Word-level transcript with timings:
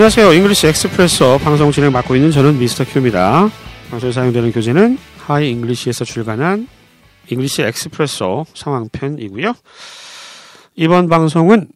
안녕하세요. 0.00 0.32
English 0.32 0.66
Expresso 0.66 1.40
방송 1.44 1.70
진행 1.70 1.92
맡고 1.92 2.16
있는 2.16 2.30
저는 2.30 2.58
Mr. 2.58 2.84
Q입니다. 2.86 3.50
방송에 3.90 4.10
사용되는 4.10 4.50
교재는 4.50 4.96
Hi 5.18 5.50
English에서 5.50 6.06
출간한 6.06 6.68
English 7.28 7.60
Expresso 7.60 8.46
상황편이고요. 8.54 9.52
이번 10.76 11.10
방송은 11.10 11.68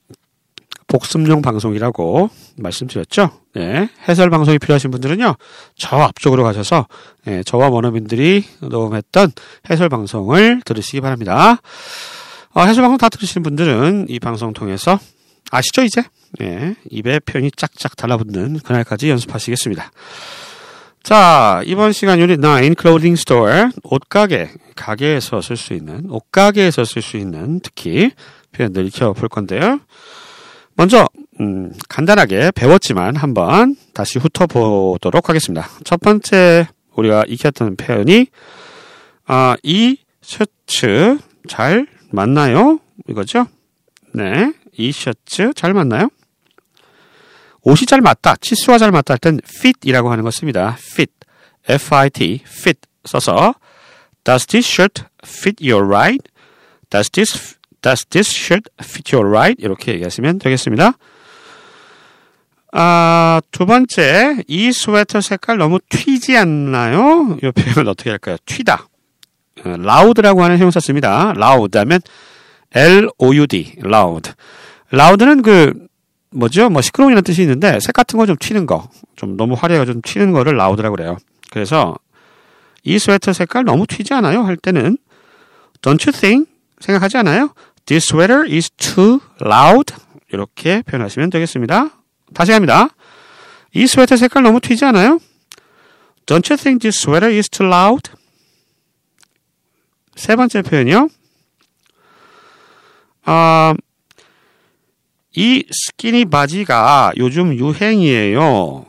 복습용 0.87 1.43
방송이라고 1.43 2.31
말씀드렸죠. 2.57 3.29
네, 3.53 3.91
해설 4.09 4.31
방송이 4.31 4.59
필요하신 4.59 4.91
분들은요, 4.91 5.35
저 5.77 5.97
앞쪽으로 5.99 6.45
가셔서 6.45 6.87
네, 7.27 7.43
저와 7.43 7.69
원어민들이 7.69 8.43
녹음했던 8.63 9.33
해설 9.69 9.91
방송을 9.91 10.63
들으시기 10.65 11.03
바랍니다. 11.03 11.59
어, 12.55 12.63
해설 12.63 12.81
방송 12.81 12.97
다 12.97 13.11
들으시는 13.11 13.43
분들은 13.43 14.07
이 14.09 14.19
방송 14.19 14.55
통해서 14.55 14.99
아시죠 15.51 15.83
이제? 15.83 16.03
네, 16.39 16.75
입에 16.91 17.21
표현이 17.21 17.53
짝짝 17.57 17.97
달라붙는 17.97 18.59
그날까지 18.61 19.09
연습하시겠습니다. 19.11 19.91
자, 21.05 21.63
이번 21.67 21.93
시간 21.93 22.19
유닛 22.19 22.41
9 22.41 22.75
Clothing 22.77 23.15
Store 23.15 23.69
옷가게 23.83 24.51
가게에서 24.75 25.43
쓸 25.43 25.57
수 25.57 25.75
있는 25.75 26.11
옷가게에서 26.11 26.85
쓸 26.85 27.03
수 27.03 27.19
있는 27.19 27.61
특히 27.61 28.11
표현들 28.53 28.87
익혀 28.87 29.13
볼 29.13 29.29
건데요. 29.29 29.81
먼저 30.77 31.07
음, 31.41 31.73
간단하게 31.89 32.53
배웠지만 32.53 33.17
한번 33.17 33.77
다시 33.93 34.19
훑어보도록 34.19 35.29
하겠습니다. 35.29 35.69
첫 35.85 36.01
번째 36.01 36.69
우리가 36.95 37.25
익혔던 37.29 37.77
표현이 37.77 38.29
아, 39.27 39.57
이 39.63 39.99
셔츠 40.23 41.19
잘 41.49 41.87
맞나요? 42.11 42.79
이거죠? 43.09 43.47
네, 44.13 44.53
이 44.77 44.93
셔츠 44.93 45.53
잘 45.55 45.73
맞나요? 45.75 46.09
옷이 47.63 47.87
잘 47.87 48.01
맞다, 48.01 48.37
치수가 48.41 48.79
잘 48.79 48.91
맞다 48.91 49.15
할 49.15 49.19
땐 49.19 49.41
fit이라고 49.43 50.11
하는 50.13 50.23
것습니다. 50.25 50.77
fit, 50.79 51.13
f-i-t, 51.69 52.43
fit 52.47 52.81
써서 53.05 53.55
Does 54.25 54.47
this 54.47 54.69
shirt 54.69 55.05
fit 55.25 55.67
your 55.67 55.87
right? 55.87 56.23
Does 56.91 57.11
this 57.11 57.57
Does 57.83 58.07
this 58.07 58.31
shirt 58.35 58.71
fit 58.81 59.15
your 59.15 59.31
right? 59.31 59.63
이렇게 59.63 59.93
얘기하시면 59.93 60.39
되겠습니다. 60.39 60.93
아, 62.73 63.41
두 63.51 63.67
번째, 63.67 64.43
이 64.49 64.73
스웨터 64.73 65.21
색깔 65.21 65.59
너무 65.59 65.79
튀지 65.89 66.37
않나요? 66.37 67.39
이 67.43 67.51
표현 67.53 67.87
어떻게 67.87 68.11
할까요? 68.11 68.37
튀다. 68.47 68.89
loud라고 69.65 70.43
하는 70.43 70.57
형용사 70.57 70.81
씁니다. 70.81 71.33
loud 71.37 71.79
하면 71.79 72.01
L-O-U-D, 72.73 73.77
loud. 73.85 74.33
Loud는 74.95 75.43
그, 75.43 75.87
뭐죠? 76.31 76.69
뭐 76.69 76.83
시끄러운이라는 76.83 77.23
뜻이 77.23 77.43
있는데, 77.43 77.79
색 77.81 77.93
같은 77.93 78.19
거 78.19 78.27
좀 78.27 78.37
튀는 78.39 78.67
거. 78.67 78.89
좀 79.17 79.37
너무 79.37 79.55
화려하게 79.55 79.93
좀 79.93 80.01
튀는 80.03 80.33
거를 80.33 80.55
loud라고 80.55 80.97
그래요. 80.97 81.17
그래서, 81.51 81.95
이 82.83 82.99
스웨터 82.99 83.33
색깔 83.33 83.65
너무 83.65 83.87
튀지 83.87 84.13
않아요? 84.15 84.43
할 84.43 84.57
때는, 84.57 84.99
don't 85.81 86.07
you 86.07 86.13
think? 86.13 86.51
생각하지 86.81 87.17
않아요? 87.19 87.55
This 87.87 88.09
sweater 88.13 88.45
is 88.51 88.71
too 88.71 89.21
loud. 89.41 89.95
이렇게 90.33 90.83
표현하시면 90.83 91.31
되겠습니다. 91.31 91.91
다시 92.35 92.53
합니다. 92.53 92.89
이 93.73 93.87
스웨터 93.87 94.17
색깔 94.17 94.43
너무 94.43 94.61
튀지 94.61 94.85
않아요? 94.87 95.19
Don't 96.27 96.51
you 96.51 96.57
think 96.57 96.81
this 96.81 96.99
sweater 97.01 97.33
is 97.35 97.49
too 97.49 97.67
loud? 97.69 98.11
세 100.17 100.37
번째 100.37 100.63
표현이요. 100.63 101.09
아, 103.25 103.75
이 105.37 105.65
스키니 105.71 106.27
바지가 106.27 107.13
요즘 107.17 107.57
유행이에요. 107.57 108.87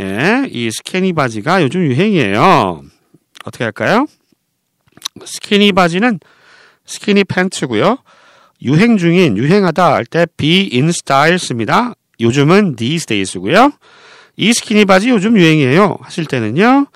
예, 0.00 0.48
이 0.50 0.70
스키니 0.70 1.12
바지가 1.12 1.62
요즘 1.62 1.84
유행이에요. 1.84 2.82
어떻게 3.44 3.64
할까요? 3.64 4.06
스키니 5.24 5.72
바지는 5.72 6.20
스키니 6.86 7.24
팬츠고요. 7.24 7.98
유행 8.62 8.96
중인 8.96 9.36
유행하다 9.36 9.94
할 9.94 10.04
때 10.04 10.26
be 10.36 10.70
in 10.72 10.88
style 10.88 11.38
씁니다. 11.38 11.94
요즘은 12.20 12.76
these 12.76 13.06
days고요. 13.06 13.72
이 14.36 14.52
스키니 14.52 14.84
바지 14.84 15.10
요즘 15.10 15.36
유행이에요. 15.36 15.98
하실 16.00 16.26
때는요. 16.26 16.86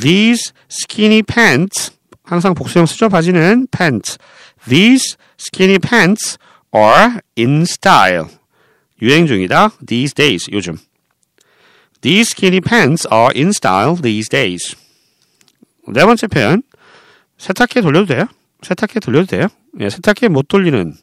These 0.00 0.52
skinny 0.70 1.22
pants 1.22 1.92
항상 2.22 2.54
복수형 2.54 2.86
쓰죠. 2.86 3.08
바지는 3.08 3.66
pants. 3.70 4.18
These 4.68 5.16
skinny 5.40 5.78
pants 5.78 6.38
are 6.74 7.20
in 7.38 7.62
style. 7.62 8.28
유행 9.00 9.26
중이다. 9.26 9.70
These 9.86 10.14
days. 10.14 10.50
요즘. 10.52 10.78
These 12.00 12.30
skinny 12.30 12.60
pants 12.60 13.06
are 13.12 13.32
in 13.34 13.48
style 13.50 13.96
these 14.00 14.28
days. 14.28 14.76
네 15.88 16.04
번째 16.04 16.26
표현. 16.26 16.62
세탁기에 17.38 17.82
돌려도 17.82 18.06
돼요? 18.06 18.26
세탁기에 18.62 19.00
돌려도 19.00 19.26
돼요? 19.26 19.48
예, 19.80 19.88
세탁기에 19.88 20.28
못 20.28 20.48
돌리는 20.48 20.94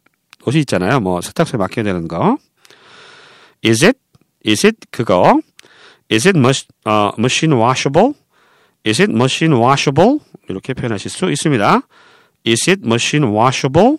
옷이 0.46 0.60
있잖아요. 0.62 1.00
뭐 1.00 1.22
세탁소에 1.22 1.58
맡겨야 1.58 1.84
되는 1.84 2.08
거. 2.08 2.38
Is 3.66 3.84
it? 3.84 3.98
Is 4.46 4.66
it 4.66 4.78
그거? 4.92 5.40
Is 6.12 6.28
it 6.28 6.38
mush, 6.38 6.68
uh, 6.86 7.12
machine 7.18 7.58
washable? 7.58 8.14
Is 8.86 9.02
it 9.02 9.12
machine 9.12 9.58
washable? 9.60 10.20
이렇게 10.48 10.74
표현하실 10.74 11.10
수 11.10 11.32
있습니다. 11.32 11.82
Is 12.46 12.70
it 12.70 12.82
machine 12.86 13.34
washable? 13.34 13.98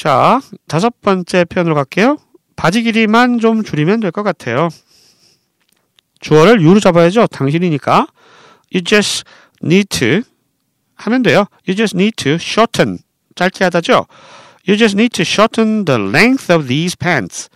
자, 0.00 0.40
다섯 0.66 1.02
번째 1.02 1.44
표현으로 1.44 1.74
갈게요. 1.74 2.16
바지 2.56 2.82
길이만 2.82 3.38
좀 3.38 3.62
줄이면 3.62 4.00
될 4.00 4.10
것 4.12 4.22
같아요. 4.22 4.70
주어를 6.20 6.62
유로 6.62 6.80
잡아야죠. 6.80 7.26
당신이니까. 7.26 8.06
You 8.74 8.82
just 8.82 9.24
need 9.62 9.88
to 9.98 10.22
하면 10.94 11.22
돼요. 11.22 11.44
You 11.68 11.76
just 11.76 11.94
need 11.94 12.12
to 12.16 12.36
shorten. 12.40 12.96
짧게 13.34 13.64
하다죠. 13.64 14.06
You 14.66 14.78
just 14.78 14.96
need 14.96 15.10
to 15.10 15.22
shorten 15.22 15.84
the 15.84 16.00
length 16.00 16.50
of 16.50 16.66
these 16.66 16.96
pants. 16.96 17.50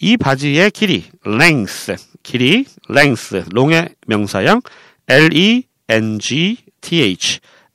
이 0.00 0.16
바지의 0.16 0.72
길이, 0.72 1.04
length, 1.24 1.94
길이, 2.24 2.64
length, 2.90 3.44
롱의 3.52 3.90
명사형, 4.08 4.62
L-E-N-G-T-H, 5.06 5.68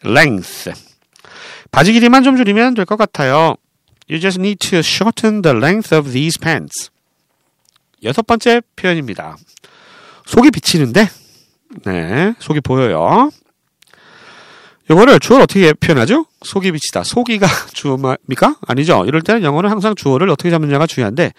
length. 0.03 0.73
바지 1.71 1.93
길이만 1.93 2.23
좀 2.23 2.35
줄이면 2.35 2.73
될 2.73 2.85
것 2.85 2.97
같아요. 2.97 3.55
You 4.09 4.19
just 4.19 4.39
need 4.39 4.57
to 4.69 4.79
shorten 4.79 5.41
the 5.41 5.55
length 5.55 5.93
of 5.95 6.11
these 6.11 6.39
pants. 6.39 6.89
여섯 8.03 8.25
번째 8.25 8.61
표현입니다. 8.75 9.37
속이 10.25 10.51
비치는데, 10.51 11.07
네, 11.85 12.33
속이 12.39 12.61
보여요. 12.61 13.29
이거를 14.89 15.19
주어를 15.19 15.43
어떻게 15.43 15.71
표현하죠? 15.73 16.25
속이 16.43 16.71
비치다. 16.71 17.03
속이가 17.03 17.45
주어입니까? 17.73 18.55
아니죠. 18.67 19.05
이럴 19.05 19.21
때는 19.21 19.43
영어는 19.43 19.69
항상 19.69 19.93
주어를 19.93 20.29
어떻게 20.29 20.49
잡느냐가 20.49 20.87
중요한데, 20.87 21.33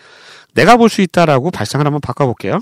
내가 0.55 0.77
볼 0.77 0.89
수 0.89 1.01
있다라고 1.01 1.51
발상을 1.51 1.85
한번 1.85 2.01
바꿔볼게요. 2.01 2.61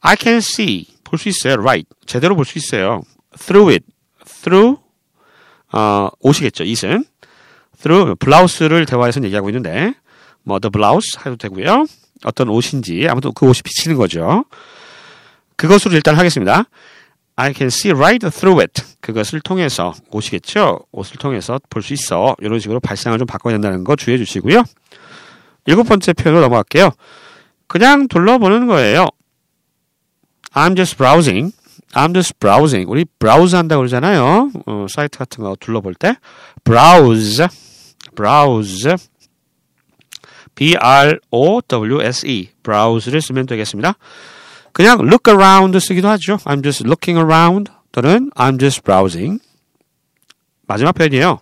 I 0.00 0.16
can 0.18 0.38
see. 0.38 0.86
볼 1.04 1.18
수 1.18 1.28
있어요. 1.28 1.54
Right. 1.54 1.88
제대로 2.06 2.34
볼 2.34 2.44
수 2.44 2.58
있어요. 2.58 3.02
Through 3.38 3.72
it. 3.72 3.84
Through, 4.42 4.80
어, 5.72 6.08
옷이겠죠. 6.20 6.64
it은. 6.64 7.04
Through, 7.82 8.14
블라우스를 8.16 8.86
대화에서 8.86 9.22
얘기하고 9.24 9.48
있는데, 9.50 9.94
뭐, 10.44 10.58
the 10.58 10.70
blouse 10.70 11.18
해도 11.20 11.36
되고요. 11.36 11.86
어떤 12.24 12.48
옷인지, 12.48 13.06
아무튼 13.08 13.32
그 13.34 13.46
옷이 13.46 13.62
비치는 13.64 13.96
거죠. 13.96 14.44
그것으로 15.56 15.94
일단 15.94 16.16
하겠습니다. 16.16 16.64
I 17.34 17.52
can 17.56 17.68
see 17.68 17.92
right 17.96 18.28
through 18.30 18.60
it. 18.60 18.82
그것을 19.00 19.40
통해서 19.40 19.94
옷이겠죠. 20.10 20.80
옷을 20.92 21.16
통해서 21.16 21.58
볼 21.70 21.82
수 21.82 21.92
있어. 21.94 22.36
이런 22.40 22.60
식으로 22.60 22.78
발상을 22.78 23.16
좀 23.18 23.26
바꿔야 23.26 23.54
된다는 23.54 23.84
거 23.84 23.96
주의해 23.96 24.22
주시고요. 24.22 24.62
일곱 25.66 25.84
번째 25.84 26.12
표현으로 26.12 26.42
넘어갈게요. 26.42 26.90
그냥 27.66 28.06
둘러보는 28.06 28.66
거예요. 28.66 29.06
I'm 30.54 30.76
just 30.76 30.96
browsing. 30.96 31.54
I'm 31.94 32.12
just 32.14 32.34
browsing. 32.38 32.90
우리 32.90 33.04
browse 33.18 33.56
한다고 33.56 33.80
그러잖아요. 33.80 34.50
어, 34.66 34.86
사이트 34.88 35.18
같은 35.18 35.42
거 35.42 35.56
둘러볼 35.58 35.94
때. 35.94 36.16
browse. 36.64 37.46
Browse. 38.14 38.96
B-R-O-W-S-E. 40.54 42.50
browse를 42.62 43.20
쓰면 43.20 43.46
되겠습니다. 43.46 43.94
그냥 44.72 45.00
look 45.00 45.30
around 45.30 45.78
쓰기도 45.80 46.08
하죠. 46.08 46.36
I'm 46.44 46.62
just 46.62 46.84
looking 46.84 47.18
around 47.18 47.70
또는 47.92 48.30
I'm 48.34 48.58
just 48.58 48.82
browsing. 48.82 49.40
마지막 50.66 50.92
표현이에요. 50.92 51.40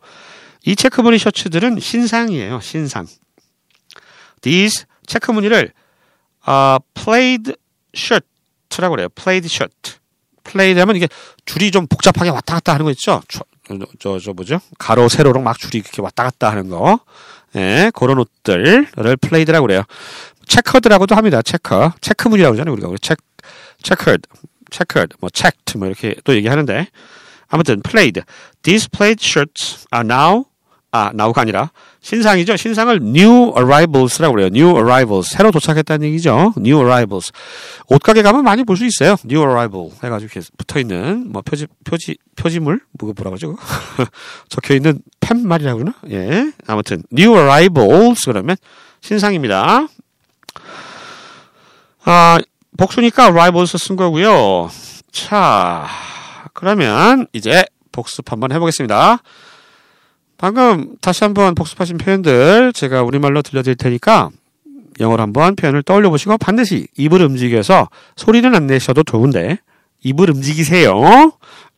이 0.64 0.76
체크무늬 0.76 1.18
셔츠들은 1.18 1.80
신상이에요. 1.80 2.60
신상. 2.60 3.06
These 4.42 4.86
체크무늬를 5.06 5.72
uh, 6.48 6.78
plaid 6.94 7.54
shirt라고 7.94 8.96
그래요. 8.96 9.08
plaid 9.10 9.46
shirt. 9.46 9.98
plaid 10.44 10.78
하면 10.80 10.96
이게 10.96 11.08
줄이 11.44 11.70
좀 11.70 11.86
복잡하게 11.86 12.30
왔다 12.30 12.54
갔다 12.54 12.74
하는 12.74 12.84
거 12.84 12.90
있죠? 12.92 13.22
저, 13.78 13.86
저, 13.98 14.18
저 14.18 14.32
뭐죠? 14.32 14.60
가로, 14.78 15.08
세로로 15.08 15.40
막 15.40 15.58
줄이 15.58 15.78
이렇게 15.78 16.02
왔다 16.02 16.24
갔다 16.24 16.50
하는 16.50 16.68
거. 16.68 17.00
예, 17.56 17.90
그런 17.94 18.18
옷들을 18.18 18.88
plaid라고 19.20 19.66
그래요. 19.66 19.82
체커드라고도 20.46 21.14
합니다. 21.14 21.42
체커. 21.42 21.92
체크문이라고 22.00 22.54
그러잖아요. 22.54 22.72
우리가. 22.72 22.88
체, 23.00 23.14
checkered, 23.82 24.22
checkered, 24.70 25.16
뭐 25.20 25.30
checked 25.32 25.78
뭐 25.78 25.86
이렇게 25.86 26.14
또 26.24 26.34
얘기하는데 26.34 26.88
아무튼 27.48 27.82
played. 27.82 28.22
These 28.62 28.88
played 28.90 29.24
shirts 29.24 29.86
are 29.94 30.06
now 30.06 30.46
아, 30.92 31.10
now가 31.14 31.42
아니라 31.42 31.70
신상이죠. 32.00 32.56
신상을 32.56 32.96
new 33.02 33.52
arrivals라고 33.56 34.34
그래요. 34.34 34.48
new 34.48 34.70
arrivals. 34.76 35.30
새로 35.30 35.50
도착했다는 35.52 36.06
얘기죠. 36.08 36.52
new 36.58 36.78
arrivals. 36.78 37.30
옷가게 37.88 38.22
가면 38.22 38.42
많이 38.42 38.64
볼 38.64 38.76
수 38.76 38.84
있어요. 38.84 39.16
new 39.24 39.40
arrival 39.40 39.90
해 40.02 40.08
가지고 40.08 40.30
이렇게 40.32 40.40
붙어 40.56 40.80
있는 40.80 41.30
뭐 41.30 41.42
표지 41.42 41.66
표지 41.84 42.16
표지물 42.34 42.80
뭐가 42.98 43.14
뭐라고 43.16 43.34
하죠? 43.36 43.56
적혀 44.48 44.74
있는 44.74 45.00
팻말이라고 45.20 45.78
그러나? 45.78 45.94
예. 46.10 46.52
아무튼 46.66 47.02
new 47.12 47.36
arrivals 47.36 48.24
그러면 48.26 48.56
신상입니다. 49.00 49.86
아, 52.04 52.38
복수니까 52.76 53.26
arrivals 53.26 53.76
쓴 53.78 53.94
거고요. 53.96 54.70
자, 55.12 55.86
그러면 56.54 57.26
이제 57.32 57.64
복습 57.92 58.32
한번 58.32 58.52
해 58.52 58.58
보겠습니다. 58.58 59.22
방금 60.40 60.96
다시 61.02 61.22
한번 61.22 61.54
복습하신 61.54 61.98
표현들 61.98 62.72
제가 62.72 63.02
우리말로 63.02 63.42
들려드릴 63.42 63.76
테니까 63.76 64.30
영어로 64.98 65.22
한번 65.22 65.54
표현을 65.54 65.82
떠올려 65.82 66.08
보시고 66.08 66.38
반드시 66.38 66.88
입을 66.96 67.20
움직여서 67.20 67.90
소리는 68.16 68.54
안 68.54 68.66
내셔도 68.66 69.02
좋은데 69.02 69.58
입을 70.02 70.30
움직이세요. 70.30 71.32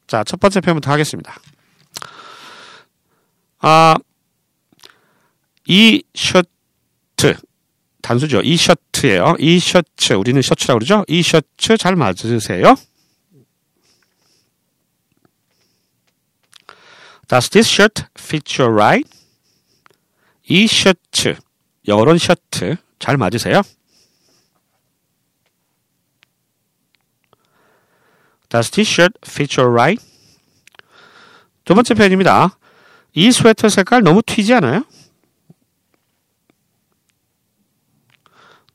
자, 0.06 0.22
첫 0.22 0.38
번째 0.38 0.60
표현부터 0.60 0.92
하겠습니다. 0.92 1.34
아, 3.58 3.96
이 5.66 6.04
셔츠 6.14 7.34
단수죠. 8.00 8.42
이 8.42 8.56
셔츠예요. 8.56 9.34
이 9.40 9.58
셔츠 9.58 10.12
우리는 10.12 10.40
셔츠라고 10.40 10.78
그러죠. 10.78 11.04
이 11.08 11.20
셔츠 11.22 11.76
잘 11.76 11.96
맞으세요? 11.96 12.76
Does 17.32 17.48
this 17.48 17.66
shirt 17.66 18.04
fit 18.14 18.60
you 18.60 18.70
right? 18.70 19.08
이 20.50 20.66
셔츠, 20.66 21.34
영어로는 21.88 22.18
셔츠 22.18 22.76
잘 22.98 23.16
맞으세요? 23.16 23.62
Does 28.50 28.70
this 28.70 28.86
shirt 28.86 29.14
fit 29.26 29.58
you 29.58 29.72
right? 29.72 30.04
두 31.64 31.74
번째 31.74 31.94
표현입니다. 31.94 32.58
이 33.14 33.32
스웨터 33.32 33.70
색깔 33.70 34.02
너무 34.02 34.20
튀지 34.20 34.52
않아요? 34.52 34.84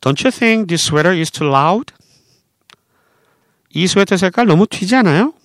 Don't 0.02 0.26
you 0.26 0.32
think 0.32 0.66
this 0.66 0.84
sweater 0.84 1.16
is 1.16 1.30
too 1.30 1.48
loud? 1.48 1.94
이 3.70 3.86
스웨터 3.86 4.18
색깔 4.18 4.48
너무 4.48 4.66
튀지 4.66 4.96
않아요? 4.96 5.36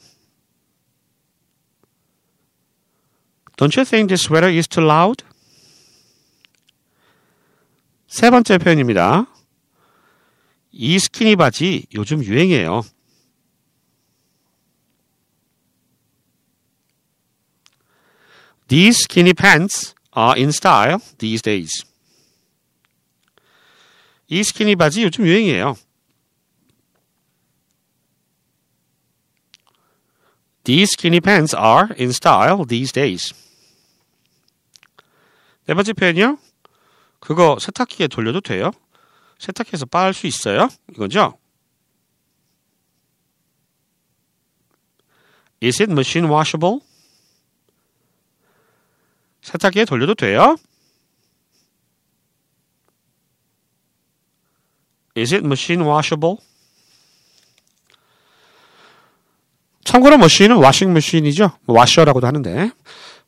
Don't 3.62 3.76
you 3.76 3.84
think 3.86 4.10
this 4.10 4.24
sweater 4.24 4.50
is 4.50 4.68
too 4.68 4.86
loud? 4.86 5.24
세 8.08 8.30
번째 8.30 8.58
표현입니다. 8.58 9.28
이 10.72 11.00
스키니 11.00 11.36
바지 11.36 11.88
요즘 11.94 12.24
유행이에요. 12.24 12.84
These 18.68 19.04
skinny 19.04 19.34
pants 19.34 19.96
are 20.16 20.38
in 20.38 20.50
style 20.50 21.00
these 21.18 21.42
days. 21.42 21.72
이 24.28 24.44
스키니 24.44 24.76
바지 24.76 25.04
요즘 25.04 25.26
유행이에요. 25.26 25.76
These 30.66 30.92
skinny 30.92 31.22
pants 31.22 31.56
are 31.56 31.96
in 31.98 32.10
style 32.10 32.66
these 32.66 32.92
days. 32.92 33.34
네 35.67 35.75
번째 35.75 35.93
표현이요. 35.93 36.39
그거 37.21 37.57
세탁기에 37.61 38.09
돌려도 38.09 38.41
돼요? 38.41 38.73
세탁기에서 39.39 39.87
빨 39.87 40.13
수 40.13 40.27
있어요? 40.27 40.69
이거죠? 40.91 41.39
Is 45.63 45.81
it 45.81 45.93
machine 45.93 46.29
washable? 46.29 46.81
세탁기에 49.43 49.85
돌려도 49.85 50.15
돼요? 50.15 50.57
Is 55.17 55.35
it 55.35 55.45
machine 55.45 55.87
washable? 55.87 56.37
참고로 59.85 60.17
머신은 60.19 60.57
와싱 60.57 60.93
머신이죠. 60.93 61.59
와셔라고도 61.67 62.27
하는데. 62.27 62.71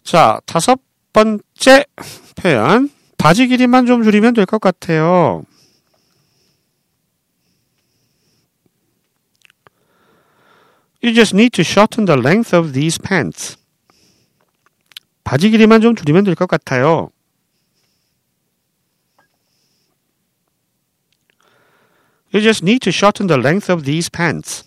자, 0.03 0.41
다섯 0.47 0.79
번째 1.15 1.87
표현. 2.37 2.91
바지 3.17 3.47
길이만 3.47 3.87
좀 3.87 4.03
줄이면 4.03 4.35
될 4.35 4.45
것 4.45 4.61
같아요. 4.61 5.45
You 11.03 11.15
just 11.15 11.35
need 11.35 11.51
to 11.57 11.63
shorten 11.63 12.05
the 12.07 12.19
length 12.21 12.55
of 12.55 12.73
these 12.73 12.99
pants. 12.99 13.57
바지 15.23 15.51
길이만 15.51 15.81
좀 15.81 15.95
줄이면 15.95 16.25
될 16.25 16.35
것 16.35 16.47
같아요. 16.49 17.11
You 22.33 22.43
just 22.43 22.65
need 22.65 22.81
to 22.81 22.91
shorten 22.91 23.27
the 23.29 23.39
length 23.41 23.71
of 23.71 23.85
these 23.85 24.11
pants. 24.11 24.65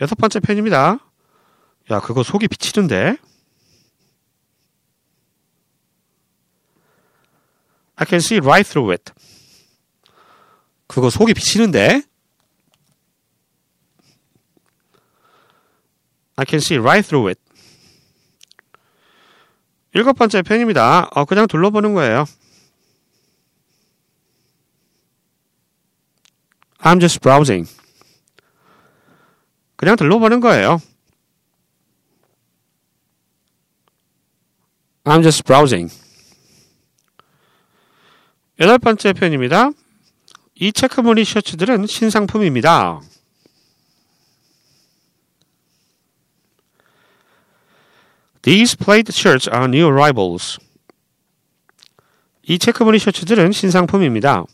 여섯 0.00 0.14
번째 0.14 0.40
편입니다. 0.40 0.98
야, 1.90 2.00
그거 2.00 2.22
속이 2.22 2.46
비치는데? 2.48 3.16
I 8.00 8.06
can 8.06 8.20
see 8.20 8.38
right 8.38 8.64
through 8.64 8.92
it. 8.92 9.12
그거 10.86 11.10
속이 11.10 11.34
비치는데? 11.34 12.02
I 16.36 16.44
can 16.48 16.58
see 16.58 16.78
right 16.78 17.06
through 17.06 17.28
it. 17.28 17.40
일곱 19.94 20.12
번째 20.14 20.42
편입니다. 20.42 21.08
어, 21.12 21.24
그냥 21.24 21.48
둘러보는 21.48 21.94
거예요. 21.94 22.24
I'm 26.78 27.00
just 27.00 27.18
browsing. 27.20 27.68
그냥 29.74 29.96
둘러보는 29.96 30.38
거예요. 30.38 30.80
I'm 35.04 35.22
just 35.22 35.42
browsing. 35.42 35.90
여덟 38.60 38.76
번째 38.78 39.12
표현입니다. 39.12 39.70
이 40.56 40.72
체크무늬 40.72 41.24
셔츠들은 41.24 41.86
신상품입니다. 41.86 43.00
These 48.42 48.76
plaid 48.76 49.12
shirts 49.14 49.48
are 49.48 49.66
new 49.66 49.86
arrivals. 49.86 50.58
이 52.42 52.58
체크무늬 52.58 52.98
셔츠들은 52.98 53.52
신상품입니다. 53.52 54.44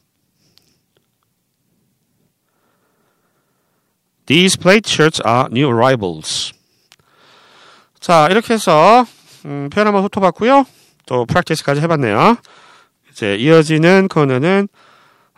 These 4.26 4.58
plaid 4.58 4.90
shirts 4.90 5.22
are 5.26 5.46
new 5.50 5.66
arrivals. 5.72 6.52
자, 8.00 8.28
이렇게 8.30 8.52
해서 8.52 9.06
음, 9.46 9.70
표현 9.70 9.86
한번 9.86 10.02
훑어봤고요. 10.04 10.66
또 11.06 11.24
프랙티스까지 11.24 11.80
해봤네요. 11.80 12.36
이제 13.14 13.36
이어지는 13.36 14.08
코너는 14.08 14.68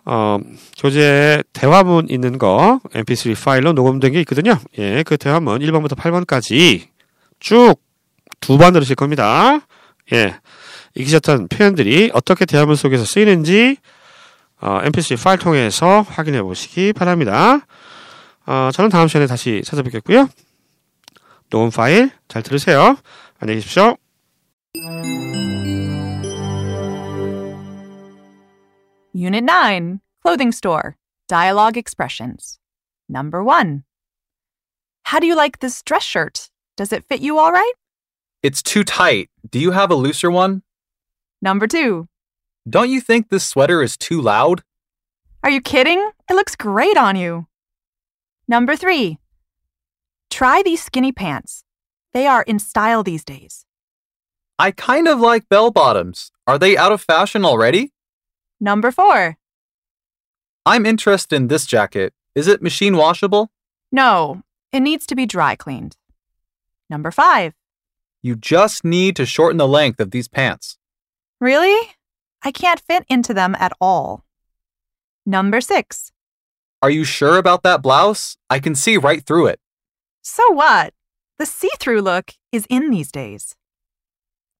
어, 0.06 0.38
교재에 0.78 1.42
대화문 1.52 2.08
있는 2.08 2.38
거 2.38 2.80
mp3 2.92 3.44
파일로 3.44 3.72
녹음된 3.74 4.12
게 4.12 4.20
있거든요. 4.20 4.56
예, 4.78 5.02
그 5.02 5.16
대화문 5.16 5.60
1번부터 5.60 5.94
8번까지 5.96 6.86
쭉 7.38 7.86
두 8.40 8.58
번 8.58 8.72
들으실 8.72 8.94
겁니다. 8.96 9.60
예, 10.12 10.38
익히셨던 10.94 11.48
표현들이 11.48 12.10
어떻게 12.14 12.44
대화문 12.44 12.76
속에서 12.76 13.04
쓰이는지 13.04 13.76
어, 14.60 14.80
mp3 14.84 15.22
파일 15.22 15.38
통해서 15.38 16.02
확인해 16.02 16.42
보시기 16.42 16.92
바랍니다. 16.92 17.66
어, 18.46 18.70
저는 18.72 18.90
다음 18.90 19.08
시간에 19.08 19.26
다시 19.26 19.62
찾아뵙겠고요. 19.64 20.28
녹음 21.50 21.70
파일 21.70 22.10
잘 22.28 22.42
들으세요. 22.42 22.96
안녕히 23.40 23.60
계십시오. 23.60 23.96
Unit 29.16 29.44
9 29.44 30.02
Clothing 30.20 30.52
Store 30.52 30.98
Dialogue 31.26 31.78
Expressions. 31.78 32.58
Number 33.08 33.42
1. 33.42 33.84
How 35.04 35.18
do 35.18 35.26
you 35.26 35.34
like 35.34 35.60
this 35.60 35.80
dress 35.80 36.02
shirt? 36.02 36.50
Does 36.76 36.92
it 36.92 37.02
fit 37.02 37.22
you 37.22 37.38
all 37.38 37.50
right? 37.50 37.72
It's 38.42 38.62
too 38.62 38.84
tight. 38.84 39.30
Do 39.50 39.58
you 39.58 39.70
have 39.70 39.90
a 39.90 39.94
looser 39.94 40.30
one? 40.30 40.64
Number 41.40 41.66
2. 41.66 42.06
Don't 42.68 42.90
you 42.90 43.00
think 43.00 43.30
this 43.30 43.46
sweater 43.46 43.82
is 43.82 43.96
too 43.96 44.20
loud? 44.20 44.62
Are 45.42 45.48
you 45.48 45.62
kidding? 45.62 46.10
It 46.28 46.34
looks 46.34 46.54
great 46.54 46.98
on 46.98 47.16
you. 47.16 47.46
Number 48.46 48.76
three, 48.76 49.18
try 50.28 50.62
these 50.62 50.84
skinny 50.84 51.12
pants. 51.12 51.64
They 52.12 52.26
are 52.26 52.42
in 52.42 52.58
style 52.58 53.02
these 53.02 53.24
days. 53.24 53.64
I 54.58 54.72
kind 54.72 55.08
of 55.08 55.20
like 55.20 55.48
bell 55.48 55.70
bottoms. 55.70 56.32
Are 56.46 56.58
they 56.58 56.76
out 56.76 56.92
of 56.92 57.00
fashion 57.00 57.46
already? 57.46 57.94
Number 58.60 58.90
four, 58.90 59.36
I'm 60.64 60.86
interested 60.86 61.36
in 61.36 61.48
this 61.48 61.66
jacket. 61.66 62.14
Is 62.34 62.46
it 62.48 62.62
machine 62.62 62.96
washable? 62.96 63.50
no, 63.92 64.42
it 64.72 64.80
needs 64.80 65.06
to 65.06 65.14
be 65.14 65.26
dry 65.26 65.54
cleaned. 65.56 65.96
Number 66.90 67.10
five, 67.10 67.54
You 68.22 68.34
just 68.36 68.84
need 68.84 69.16
to 69.16 69.24
shorten 69.26 69.58
the 69.58 69.68
length 69.68 70.00
of 70.00 70.10
these 70.10 70.28
pants. 70.28 70.78
really? 71.40 71.92
I 72.42 72.52
can't 72.52 72.80
fit 72.80 73.04
into 73.08 73.34
them 73.34 73.56
at 73.58 73.72
all. 73.80 74.24
Number 75.24 75.60
six, 75.60 76.12
Are 76.82 76.90
you 76.90 77.04
sure 77.04 77.36
about 77.38 77.62
that 77.62 77.82
blouse? 77.82 78.36
I 78.50 78.58
can 78.60 78.74
see 78.74 78.96
right 78.96 79.24
through 79.24 79.46
it. 79.46 79.60
so 80.22 80.50
what? 80.52 80.92
The 81.38 81.46
see 81.46 81.70
through 81.78 82.00
look 82.02 82.32
is 82.52 82.66
in 82.70 82.90
these 82.90 83.12
days. 83.12 83.54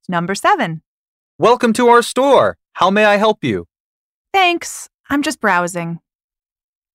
Number 0.09 0.35
seven, 0.35 0.83
Welcome 1.38 1.73
to 1.75 1.88
our 1.88 2.03
store. 2.03 2.57
How 2.75 2.91
may 2.91 3.05
I 3.05 3.17
help 3.17 3.43
you? 3.45 3.67
Thanks, 4.37 4.90
I'm 5.09 5.23
just 5.23 5.40
browsing. 5.40 6.00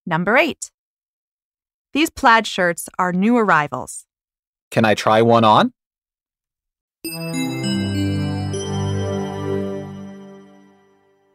Number 0.05 0.37
eight. 0.37 0.69
These 1.91 2.11
plaid 2.11 2.45
shirts 2.45 2.87
are 2.99 3.11
new 3.11 3.35
arrivals. 3.35 4.05
Can 4.69 4.85
I 4.85 4.93
try 4.93 5.23
one 5.23 5.43
on? 5.43 5.73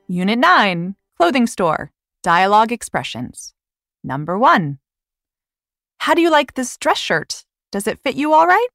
Unit 0.06 0.38
9 0.38 0.94
Clothing 1.16 1.48
Store 1.48 1.90
Dialogue 2.22 2.70
Expressions. 2.70 3.52
Number 4.04 4.38
1. 4.38 4.78
How 5.98 6.14
do 6.14 6.20
you 6.20 6.30
like 6.30 6.54
this 6.54 6.76
dress 6.76 6.98
shirt? 6.98 7.44
Does 7.72 7.88
it 7.88 7.98
fit 7.98 8.14
you 8.14 8.32
all 8.32 8.46
right? 8.46 8.68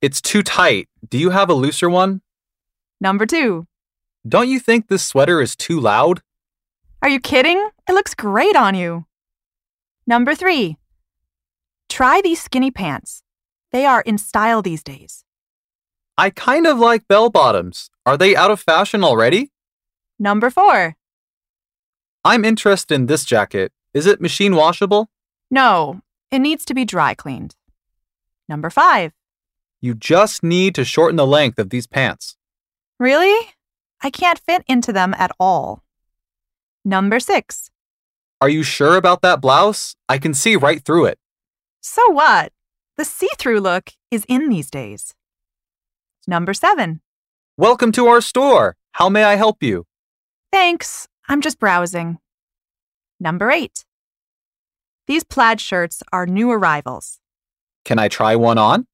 It's 0.00 0.20
too 0.20 0.44
tight. 0.44 0.88
Do 1.08 1.18
you 1.18 1.30
have 1.30 1.50
a 1.50 1.54
looser 1.54 1.90
one? 1.90 2.22
Number 3.00 3.26
2. 3.26 3.66
Don't 4.28 4.48
you 4.48 4.60
think 4.60 4.86
this 4.86 5.04
sweater 5.04 5.40
is 5.40 5.56
too 5.56 5.80
loud? 5.80 6.22
Are 7.02 7.08
you 7.08 7.18
kidding? 7.18 7.70
It 7.88 7.92
looks 7.92 8.14
great 8.14 8.56
on 8.56 8.74
you. 8.74 9.06
Number 10.06 10.34
3. 10.34 10.76
Try 11.88 12.20
these 12.20 12.42
skinny 12.42 12.70
pants. 12.70 13.22
They 13.72 13.86
are 13.86 14.02
in 14.02 14.18
style 14.18 14.60
these 14.60 14.82
days. 14.82 15.24
I 16.18 16.28
kind 16.30 16.66
of 16.66 16.78
like 16.78 17.08
bell 17.08 17.30
bottoms. 17.30 17.90
Are 18.04 18.18
they 18.18 18.36
out 18.36 18.50
of 18.50 18.60
fashion 18.60 19.02
already? 19.02 19.50
Number 20.18 20.50
4. 20.50 20.94
I'm 22.24 22.44
interested 22.44 22.94
in 22.94 23.06
this 23.06 23.24
jacket. 23.24 23.72
Is 23.94 24.04
it 24.04 24.20
machine 24.20 24.54
washable? 24.54 25.08
No, 25.50 26.02
it 26.30 26.40
needs 26.40 26.66
to 26.66 26.74
be 26.74 26.84
dry 26.84 27.14
cleaned. 27.14 27.56
Number 28.46 28.68
5. 28.68 29.12
You 29.80 29.94
just 29.94 30.42
need 30.42 30.74
to 30.74 30.84
shorten 30.84 31.16
the 31.16 31.26
length 31.26 31.58
of 31.58 31.70
these 31.70 31.86
pants. 31.86 32.36
Really? 32.98 33.54
I 34.02 34.10
can't 34.10 34.38
fit 34.38 34.62
into 34.68 34.92
them 34.92 35.14
at 35.16 35.32
all. 35.40 35.82
Number 36.84 37.20
6. 37.20 37.70
Are 38.40 38.48
you 38.48 38.62
sure 38.62 38.96
about 38.96 39.20
that 39.20 39.42
blouse? 39.42 39.96
I 40.08 40.16
can 40.16 40.32
see 40.32 40.56
right 40.56 40.82
through 40.82 41.06
it. 41.06 41.18
So 41.82 42.08
what? 42.10 42.52
The 42.96 43.04
see 43.04 43.28
through 43.38 43.60
look 43.60 43.90
is 44.10 44.24
in 44.28 44.48
these 44.48 44.70
days. 44.70 45.12
Number 46.26 46.54
7. 46.54 47.02
Welcome 47.58 47.92
to 47.92 48.06
our 48.06 48.22
store. 48.22 48.76
How 48.92 49.10
may 49.10 49.24
I 49.24 49.34
help 49.34 49.62
you? 49.62 49.84
Thanks, 50.50 51.06
I'm 51.28 51.42
just 51.42 51.58
browsing. 51.58 52.16
Number 53.20 53.50
8. 53.50 53.84
These 55.06 55.24
plaid 55.24 55.60
shirts 55.60 56.02
are 56.12 56.24
new 56.24 56.50
arrivals. 56.50 57.18
Can 57.84 57.98
I 57.98 58.08
try 58.08 58.36
one 58.36 58.56
on? 58.56 58.86